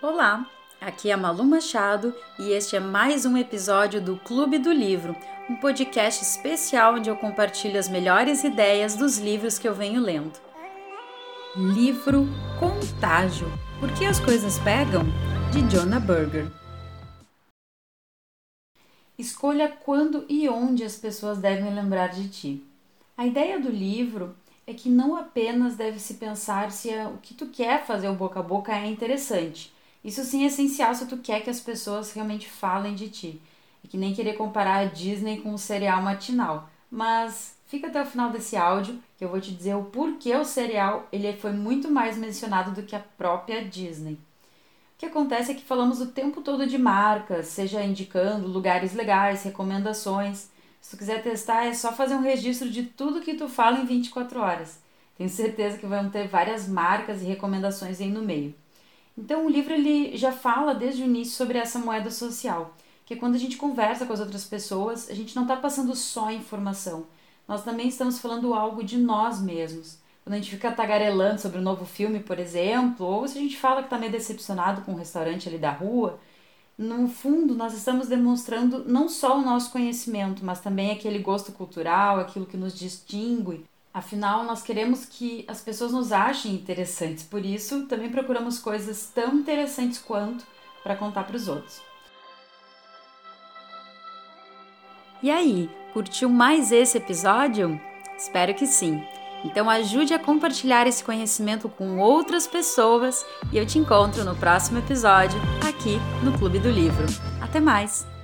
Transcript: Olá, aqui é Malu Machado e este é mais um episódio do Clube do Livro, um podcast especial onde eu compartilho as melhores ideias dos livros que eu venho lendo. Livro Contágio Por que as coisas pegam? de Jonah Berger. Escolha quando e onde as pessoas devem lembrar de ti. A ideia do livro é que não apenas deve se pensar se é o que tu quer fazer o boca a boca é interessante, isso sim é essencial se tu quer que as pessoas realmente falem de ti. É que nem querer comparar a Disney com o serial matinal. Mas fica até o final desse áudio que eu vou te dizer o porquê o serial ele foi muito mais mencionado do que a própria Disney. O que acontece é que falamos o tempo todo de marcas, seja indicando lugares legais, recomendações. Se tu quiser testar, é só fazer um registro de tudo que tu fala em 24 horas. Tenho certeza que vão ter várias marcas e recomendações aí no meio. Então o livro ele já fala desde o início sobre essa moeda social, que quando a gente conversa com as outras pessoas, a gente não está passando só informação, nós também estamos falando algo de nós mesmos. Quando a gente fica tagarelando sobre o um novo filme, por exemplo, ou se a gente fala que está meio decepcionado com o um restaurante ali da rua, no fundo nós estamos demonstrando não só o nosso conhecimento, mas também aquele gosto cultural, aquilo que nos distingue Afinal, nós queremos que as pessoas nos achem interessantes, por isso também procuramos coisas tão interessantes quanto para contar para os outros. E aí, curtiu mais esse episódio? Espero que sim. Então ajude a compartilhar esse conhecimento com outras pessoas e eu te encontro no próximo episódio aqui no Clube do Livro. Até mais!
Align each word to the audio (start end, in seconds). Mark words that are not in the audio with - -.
Olá, 0.00 0.48
aqui 0.80 1.10
é 1.10 1.16
Malu 1.16 1.42
Machado 1.42 2.14
e 2.38 2.52
este 2.52 2.76
é 2.76 2.80
mais 2.80 3.26
um 3.26 3.36
episódio 3.36 4.00
do 4.00 4.16
Clube 4.16 4.56
do 4.56 4.70
Livro, 4.70 5.16
um 5.50 5.56
podcast 5.56 6.22
especial 6.22 6.94
onde 6.94 7.10
eu 7.10 7.16
compartilho 7.16 7.76
as 7.76 7.88
melhores 7.88 8.44
ideias 8.44 8.94
dos 8.94 9.18
livros 9.18 9.58
que 9.58 9.66
eu 9.66 9.74
venho 9.74 10.00
lendo. 10.00 10.38
Livro 11.56 12.28
Contágio 12.60 13.48
Por 13.80 13.92
que 13.92 14.04
as 14.04 14.20
coisas 14.20 14.56
pegam? 14.60 15.02
de 15.50 15.68
Jonah 15.68 15.98
Berger. 15.98 16.46
Escolha 19.18 19.68
quando 19.68 20.24
e 20.28 20.48
onde 20.48 20.84
as 20.84 20.94
pessoas 20.94 21.38
devem 21.38 21.74
lembrar 21.74 22.10
de 22.10 22.28
ti. 22.28 22.64
A 23.16 23.26
ideia 23.26 23.58
do 23.58 23.68
livro 23.68 24.36
é 24.64 24.72
que 24.72 24.88
não 24.88 25.16
apenas 25.16 25.74
deve 25.74 25.98
se 25.98 26.14
pensar 26.14 26.70
se 26.70 26.88
é 26.88 27.08
o 27.08 27.16
que 27.16 27.34
tu 27.34 27.48
quer 27.48 27.84
fazer 27.84 28.08
o 28.08 28.14
boca 28.14 28.38
a 28.38 28.44
boca 28.44 28.72
é 28.72 28.86
interessante, 28.86 29.76
isso 30.04 30.22
sim 30.24 30.44
é 30.44 30.46
essencial 30.46 30.94
se 30.94 31.06
tu 31.06 31.18
quer 31.18 31.42
que 31.42 31.50
as 31.50 31.60
pessoas 31.60 32.12
realmente 32.12 32.48
falem 32.48 32.94
de 32.94 33.08
ti. 33.08 33.42
É 33.84 33.88
que 33.88 33.96
nem 33.96 34.14
querer 34.14 34.34
comparar 34.34 34.78
a 34.78 34.84
Disney 34.84 35.40
com 35.40 35.52
o 35.52 35.58
serial 35.58 36.00
matinal. 36.02 36.68
Mas 36.90 37.56
fica 37.66 37.88
até 37.88 38.02
o 38.02 38.06
final 38.06 38.30
desse 38.30 38.56
áudio 38.56 38.98
que 39.16 39.24
eu 39.24 39.28
vou 39.28 39.40
te 39.40 39.52
dizer 39.52 39.74
o 39.74 39.84
porquê 39.84 40.34
o 40.34 40.44
serial 40.44 41.06
ele 41.12 41.32
foi 41.34 41.52
muito 41.52 41.90
mais 41.90 42.16
mencionado 42.16 42.70
do 42.70 42.82
que 42.82 42.96
a 42.96 43.00
própria 43.00 43.64
Disney. 43.64 44.14
O 44.14 44.18
que 44.98 45.06
acontece 45.06 45.52
é 45.52 45.54
que 45.54 45.62
falamos 45.62 46.00
o 46.00 46.08
tempo 46.08 46.40
todo 46.40 46.66
de 46.66 46.78
marcas, 46.78 47.48
seja 47.48 47.84
indicando 47.84 48.48
lugares 48.48 48.94
legais, 48.94 49.44
recomendações. 49.44 50.50
Se 50.80 50.90
tu 50.90 50.98
quiser 50.98 51.22
testar, 51.22 51.66
é 51.66 51.74
só 51.74 51.92
fazer 51.92 52.14
um 52.14 52.22
registro 52.22 52.68
de 52.68 52.82
tudo 52.82 53.20
que 53.20 53.34
tu 53.34 53.48
fala 53.48 53.78
em 53.78 53.86
24 53.86 54.40
horas. 54.40 54.80
Tenho 55.16 55.30
certeza 55.30 55.78
que 55.78 55.86
vão 55.86 56.10
ter 56.10 56.26
várias 56.26 56.66
marcas 56.68 57.22
e 57.22 57.26
recomendações 57.26 58.00
aí 58.00 58.10
no 58.10 58.22
meio. 58.22 58.54
Então 59.18 59.46
o 59.46 59.50
livro 59.50 59.74
ele 59.74 60.16
já 60.16 60.30
fala 60.30 60.72
desde 60.72 61.02
o 61.02 61.04
início 61.04 61.34
sobre 61.34 61.58
essa 61.58 61.80
moeda 61.80 62.08
social, 62.08 62.76
que 63.04 63.16
quando 63.16 63.34
a 63.34 63.38
gente 63.38 63.56
conversa 63.56 64.06
com 64.06 64.12
as 64.12 64.20
outras 64.20 64.44
pessoas, 64.44 65.10
a 65.10 65.14
gente 65.14 65.34
não 65.34 65.42
está 65.42 65.56
passando 65.56 65.92
só 65.96 66.30
informação, 66.30 67.08
nós 67.48 67.64
também 67.64 67.88
estamos 67.88 68.20
falando 68.20 68.54
algo 68.54 68.84
de 68.84 68.96
nós 68.96 69.42
mesmos. 69.42 69.98
Quando 70.22 70.34
a 70.34 70.36
gente 70.36 70.52
fica 70.52 70.70
tagarelando 70.70 71.40
sobre 71.40 71.58
o 71.58 71.60
um 71.60 71.64
novo 71.64 71.84
filme, 71.84 72.20
por 72.20 72.38
exemplo, 72.38 73.04
ou 73.04 73.26
se 73.26 73.36
a 73.36 73.40
gente 73.40 73.56
fala 73.56 73.80
que 73.80 73.86
está 73.86 73.98
meio 73.98 74.12
decepcionado 74.12 74.82
com 74.82 74.92
o 74.92 74.94
um 74.94 74.98
restaurante 74.98 75.48
ali 75.48 75.58
da 75.58 75.72
rua, 75.72 76.20
no 76.76 77.08
fundo 77.08 77.56
nós 77.56 77.74
estamos 77.74 78.06
demonstrando 78.06 78.84
não 78.84 79.08
só 79.08 79.36
o 79.36 79.42
nosso 79.42 79.72
conhecimento, 79.72 80.44
mas 80.44 80.60
também 80.60 80.92
aquele 80.92 81.18
gosto 81.18 81.50
cultural, 81.50 82.20
aquilo 82.20 82.46
que 82.46 82.56
nos 82.56 82.78
distingue 82.78 83.64
Afinal, 83.98 84.44
nós 84.44 84.62
queremos 84.62 85.04
que 85.04 85.44
as 85.48 85.60
pessoas 85.60 85.90
nos 85.90 86.12
achem 86.12 86.54
interessantes, 86.54 87.24
por 87.24 87.44
isso 87.44 87.84
também 87.86 88.08
procuramos 88.08 88.60
coisas 88.60 89.10
tão 89.12 89.34
interessantes 89.34 89.98
quanto 89.98 90.46
para 90.84 90.94
contar 90.94 91.24
para 91.24 91.34
os 91.34 91.48
outros. 91.48 91.80
E 95.20 95.28
aí, 95.28 95.68
curtiu 95.92 96.30
mais 96.30 96.70
esse 96.70 96.96
episódio? 96.96 97.80
Espero 98.16 98.54
que 98.54 98.68
sim. 98.68 99.02
Então 99.44 99.68
ajude 99.68 100.14
a 100.14 100.18
compartilhar 100.18 100.86
esse 100.86 101.02
conhecimento 101.02 101.68
com 101.68 101.98
outras 101.98 102.46
pessoas 102.46 103.26
e 103.52 103.58
eu 103.58 103.66
te 103.66 103.80
encontro 103.80 104.24
no 104.24 104.36
próximo 104.36 104.78
episódio 104.78 105.40
aqui 105.68 105.98
no 106.22 106.38
Clube 106.38 106.60
do 106.60 106.70
Livro. 106.70 107.06
Até 107.40 107.58
mais! 107.58 108.17